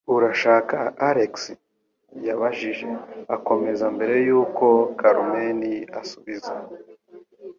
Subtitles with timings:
[0.15, 0.77] Urashaka
[1.09, 1.33] Alex?"
[2.27, 2.89] yabajije,
[3.35, 4.65] akomeza mbere yuko
[4.99, 5.61] Carmen
[6.01, 6.53] asubiza.